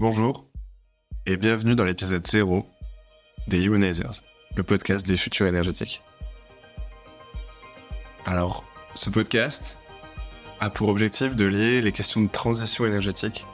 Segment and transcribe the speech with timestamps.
[0.00, 0.46] Bonjour
[1.26, 2.66] et bienvenue dans l'épisode 0
[3.48, 4.22] des Humanizers,
[4.56, 6.02] le podcast des futurs énergétiques.
[8.24, 9.82] Alors, ce podcast
[10.58, 13.44] a pour objectif de lier les questions de transition énergétique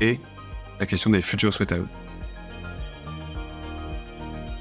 [0.00, 0.20] et
[0.78, 1.88] la question des futurs souhaitables.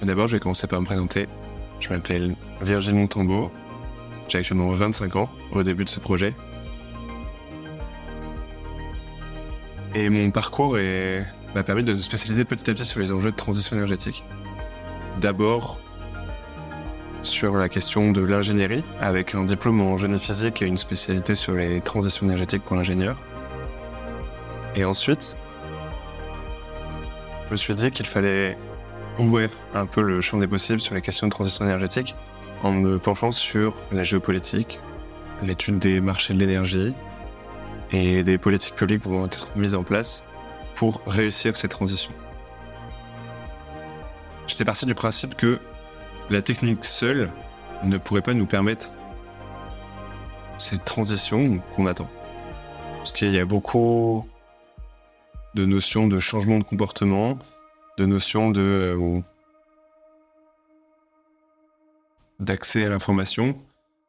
[0.02, 1.28] D'abord, je vais commencer par me présenter.
[1.80, 3.52] Je m'appelle Virginie Montambeau.
[4.28, 6.34] J'ai actuellement 25 ans au début de ce projet.
[9.94, 10.78] Et mon parcours
[11.54, 14.24] m'a permis de me spécialiser petit à petit sur les enjeux de transition énergétique.
[15.20, 15.80] D'abord
[17.24, 21.54] sur la question de l'ingénierie, avec un diplôme en génie physique et une spécialité sur
[21.54, 23.18] les transitions énergétiques pour l'ingénieur.
[24.76, 25.36] Et ensuite,
[27.48, 28.58] je me suis dit qu'il fallait
[29.20, 32.16] ouvrir un peu le champ des possibles sur les questions de transition énergétique
[32.64, 34.80] en me penchant sur la géopolitique,
[35.44, 36.96] l'étude des marchés de l'énergie
[37.92, 40.24] et des politiques publiques vont être mises en place
[40.76, 42.12] pour réussir cette transition.
[44.48, 45.60] J'étais parti du principe que
[46.30, 47.32] la technique seule
[47.84, 48.90] ne pourrait pas nous permettre
[50.58, 52.10] cette transition qu'on attend.
[52.98, 54.28] Parce qu'il y a beaucoup
[55.56, 57.38] de notions de changement de comportement,
[57.98, 59.22] de notions de euh,
[62.40, 63.58] d'accès à l'information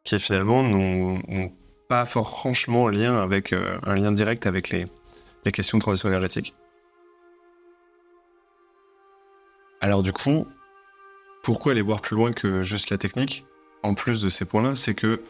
[0.05, 1.53] qui finalement n'ont
[1.93, 4.87] pas franchement lien avec euh, un lien direct avec les,
[5.45, 6.55] les questions de transition énergétique.
[9.83, 10.49] Alors du coup,
[11.43, 13.45] pourquoi aller voir plus loin que juste la technique?
[13.83, 15.23] En plus de ces points-là, c'est que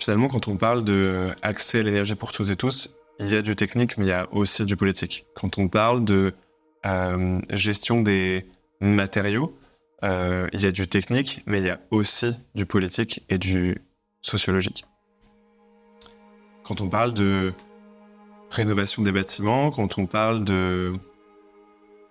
[0.00, 3.42] finalement, quand on parle de accès à l'énergie pour tous et tous, il y a
[3.42, 5.26] du technique, mais il y a aussi du politique.
[5.36, 6.34] Quand on parle de
[6.86, 8.46] euh, gestion des
[8.80, 9.56] matériaux,
[10.02, 13.80] euh, il y a du technique, mais il y a aussi du politique et du
[14.22, 14.84] sociologique.
[16.68, 17.54] Quand on parle de
[18.50, 20.92] rénovation des bâtiments, quand on parle de,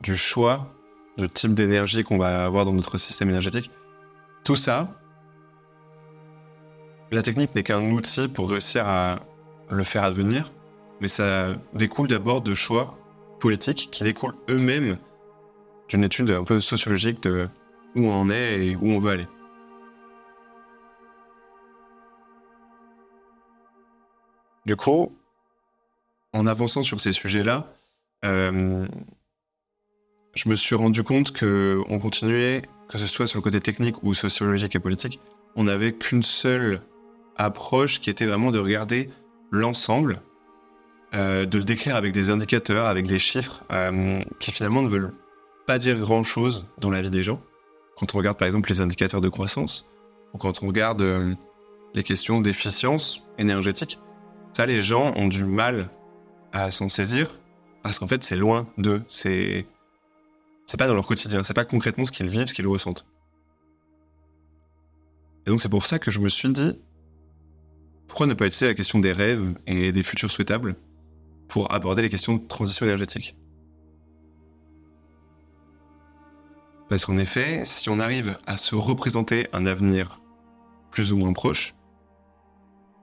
[0.02, 0.73] du choix
[1.16, 3.69] du type d'énergie qu'on va avoir dans notre système énergétique,
[4.44, 4.99] tout ça,
[7.11, 9.20] la technique n'est qu'un outil pour réussir à
[9.70, 10.52] le faire advenir,
[11.02, 12.98] mais ça découle d'abord de choix
[13.39, 14.98] politiques qui découlent eux-mêmes
[15.87, 17.48] d'une étude un peu sociologique de
[17.95, 19.27] où on est et où on veut aller.
[24.67, 25.17] Du coup,
[26.33, 27.72] en avançant sur ces sujets-là,
[28.26, 28.86] euh,
[30.36, 34.04] je me suis rendu compte que on continuait, que ce soit sur le côté technique
[34.04, 35.22] ou sociologique et politique,
[35.56, 36.82] on n'avait qu'une seule
[37.38, 39.10] approche qui était vraiment de regarder
[39.52, 40.20] l'ensemble,
[41.16, 45.14] euh, de le décrire avec des indicateurs, avec des chiffres euh, qui finalement ne veulent
[45.66, 47.42] pas dire grand-chose dans la vie des gens.
[47.98, 49.86] Quand on regarde par exemple les indicateurs de croissance,
[50.33, 51.38] ou quand on regarde
[51.94, 53.98] les questions d'efficience énergétique,
[54.58, 55.88] ça les gens ont du mal
[56.52, 57.30] à s'en saisir
[57.84, 59.68] parce qu'en fait c'est loin d'eux, c'est
[60.66, 63.06] c'est pas dans leur quotidien, c'est pas concrètement ce qu'ils vivent, ce qu'ils ressentent.
[65.45, 66.76] Et donc c'est pour ça que je me suis dit
[68.08, 70.76] pourquoi ne pas utiliser la question des rêves et des futurs souhaitables
[71.50, 73.36] pour aborder les questions de transition énergétique?
[76.89, 80.20] Parce qu'en effet, si on arrive à se représenter un avenir
[80.89, 81.76] plus ou moins proche,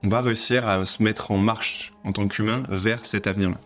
[0.04, 3.58] on va réussir à se mettre en marche en tant qu'humain vers cet avenir-là.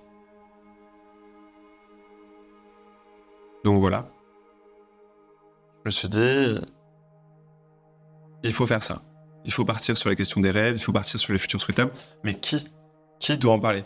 [3.64, 4.08] Donc voilà.
[5.84, 6.54] Je me suis dit,
[8.44, 9.02] il faut faire ça.
[9.44, 11.92] Il faut partir sur la question des rêves, il faut partir sur les futurs souhaitables.
[12.22, 12.68] Mais qui
[13.18, 13.84] Qui doit en parler?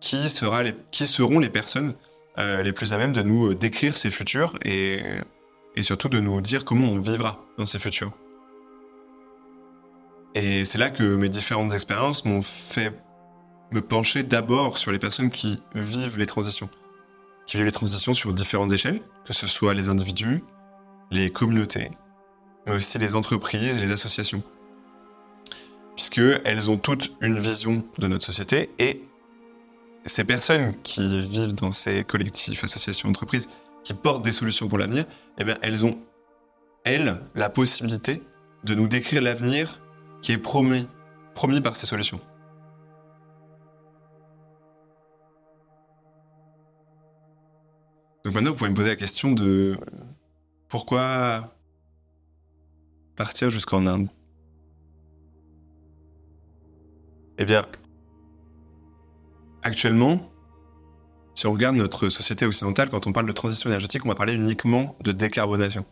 [0.00, 1.94] Qui, sera les, qui seront les personnes
[2.38, 5.02] euh, les plus à même de nous décrire ces futurs et
[5.74, 8.12] et surtout de nous dire comment on vivra dans ces futurs?
[10.34, 12.92] Et c'est là que mes différentes expériences m'ont fait
[13.72, 16.68] me pencher d'abord sur les personnes qui vivent les transitions.
[17.46, 20.42] Qui vivent les transitions sur différentes échelles, que ce soit les individus,
[21.10, 21.90] les communautés,
[22.66, 24.42] mais aussi les entreprises et les associations.
[25.96, 29.02] Puisqu'elles ont toutes une vision de notre société et
[30.06, 33.48] ces personnes qui vivent dans ces collectifs, associations, entreprises,
[33.84, 35.04] qui portent des solutions pour l'avenir,
[35.38, 35.98] eh bien, elles ont,
[36.84, 38.22] elles, la possibilité
[38.64, 39.80] de nous décrire l'avenir
[40.22, 40.88] qui est promis,
[41.34, 42.20] promis par ces solutions.
[48.24, 49.76] Donc maintenant, vous pouvez me poser la question de
[50.68, 51.54] pourquoi
[53.16, 54.08] partir jusqu'en Inde?
[57.38, 57.64] Eh bien,
[59.62, 60.30] actuellement,
[61.34, 64.34] si on regarde notre société occidentale, quand on parle de transition énergétique, on va parler
[64.34, 65.86] uniquement de décarbonation.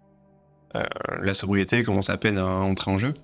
[0.75, 0.83] Euh,
[1.21, 3.15] la sobriété commence à peine à entrer en jeu.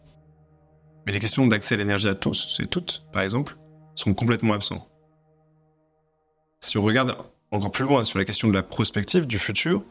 [1.06, 3.56] Mais les questions d'accès à l'énergie à tous, c'est toutes, par exemple,
[3.94, 4.88] sont complètement absents.
[6.60, 7.16] Si on regarde
[7.50, 9.84] encore plus loin sur la question de la prospective du futur,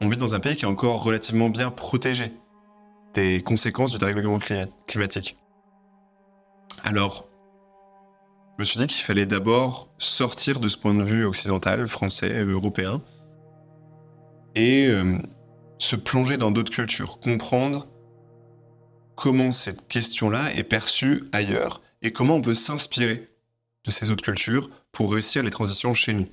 [0.00, 2.32] on vit dans un pays qui est encore relativement bien protégé
[3.14, 4.38] des conséquences du dérèglement
[4.86, 5.36] climatique.
[6.82, 7.28] Alors,
[8.56, 12.42] je me suis dit qu'il fallait d'abord sortir de ce point de vue occidental, français,
[12.42, 13.02] européen,
[14.54, 15.16] et euh,
[15.78, 17.86] se plonger dans d'autres cultures, comprendre
[19.16, 23.28] comment cette question-là est perçue ailleurs et comment on peut s'inspirer
[23.84, 26.28] de ces autres cultures pour réussir les transitions chez nous.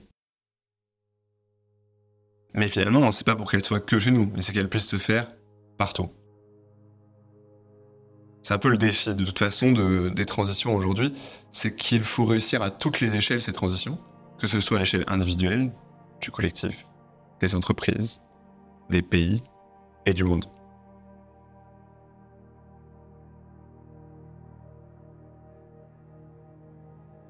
[2.54, 4.90] Mais finalement, on sait pas pour qu'elles soient que chez nous, mais c'est qu'elles puissent
[4.90, 5.32] se faire
[5.78, 6.10] partout.
[8.42, 11.14] C'est un peu le défi de toute façon des transitions aujourd'hui,
[11.52, 14.00] c'est qu'il faut réussir à toutes les échelles ces transitions,
[14.40, 15.72] que ce soit à l'échelle individuelle,
[16.22, 16.88] du collectif,
[17.40, 18.22] des entreprises,
[18.90, 19.42] des pays
[20.06, 20.46] et du monde.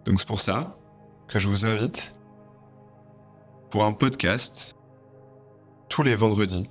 [0.05, 0.77] Donc c'est pour ça
[1.27, 2.15] que je vous invite
[3.69, 4.75] pour un podcast
[5.89, 6.69] tous les vendredis.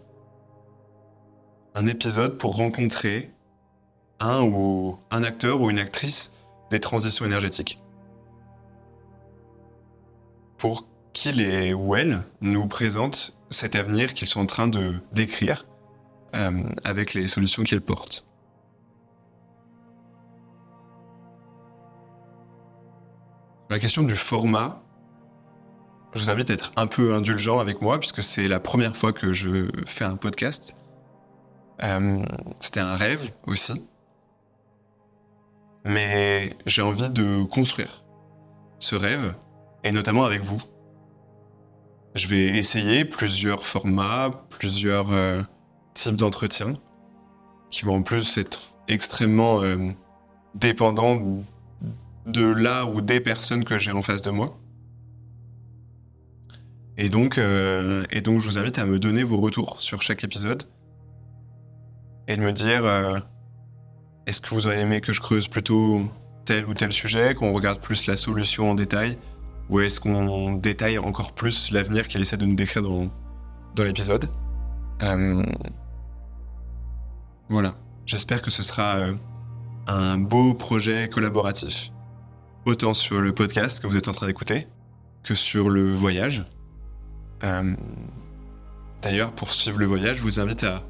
[1.75, 3.32] Un épisode pour rencontrer
[4.20, 6.32] un ou un acteur ou une actrice
[6.70, 7.78] des transitions énergétiques.
[10.56, 15.66] Pour qu'il et ou elle nous présentent cet avenir qu'ils sont en train de décrire
[16.34, 18.27] euh, avec les solutions qu'ils portent.
[23.70, 24.82] La question du format,
[26.15, 29.12] je vous invite à être un peu indulgent avec moi puisque c'est la première fois
[29.12, 30.75] que je fais un podcast.
[31.82, 32.25] Euh,
[32.61, 33.87] c'était un rêve aussi.
[35.85, 38.05] Mais j'ai envie de construire
[38.79, 39.35] ce rêve,
[39.85, 40.62] et notamment avec vous.
[42.15, 45.43] Je vais essayer plusieurs formats, plusieurs euh,
[45.93, 46.73] types d'entretiens,
[47.70, 49.76] qui vont en plus être extrêmement euh,
[50.55, 51.19] dépendants
[52.26, 54.59] de là ou des personnes que j'ai en face de moi.
[56.97, 60.25] Et donc, euh, et donc, je vous invite à me donner vos retours sur chaque
[60.25, 60.65] épisode
[62.26, 62.85] et de me dire
[64.29, 66.03] est-ce que vous auriez aimé que je creuse plutôt
[66.44, 69.17] tel ou tel sujet, qu'on regarde plus la solution en détail
[69.70, 73.11] Ou est-ce qu'on détaille encore plus l'avenir qu'il essaie de nous décrire dans,
[73.75, 74.29] dans l'épisode
[75.03, 75.43] euh,
[77.49, 77.75] Voilà.
[78.05, 79.15] J'espère que ce sera euh,
[79.87, 81.91] un beau projet collaboratif.
[82.69, 84.67] Autant sur le podcast que vous êtes en train d'écouter
[85.25, 86.44] que sur le voyage.
[87.43, 87.75] Euh,
[89.00, 90.82] d'ailleurs, pour suivre le voyage, je vous invite à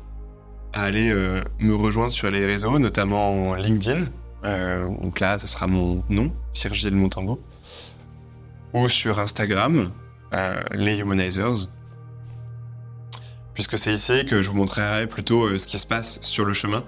[0.72, 4.06] aller euh, me rejoindre sur les réseaux, notamment LinkedIn.
[4.44, 7.40] Euh, donc là, ce sera mon nom, Virgile Montango.
[8.74, 9.92] Ou sur Instagram,
[10.72, 11.68] les Humanizers.
[13.54, 16.82] Puisque c'est ici que je vous montrerai plutôt ce qui se passe sur le chemin.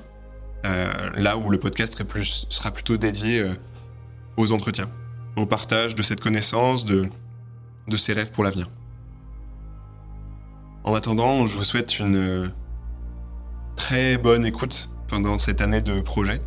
[0.65, 1.97] là où le podcast
[2.51, 3.53] sera plutôt dédié
[4.41, 4.89] aux entretiens,
[5.37, 7.09] au partage de cette connaissance, de,
[7.89, 8.69] de ces rêves pour l'avenir.
[10.85, 12.53] En attendant, je vous souhaite une
[13.77, 16.39] très bonne écoute pendant cette année de projet.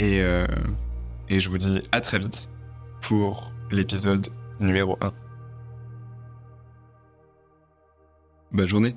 [0.00, 0.46] Et, euh,
[1.28, 2.50] et je vous dis à très vite
[3.00, 4.26] pour l'épisode
[4.58, 5.12] numéro 1.
[8.52, 8.96] Bonne journée